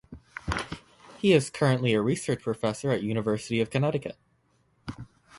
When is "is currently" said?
1.31-1.93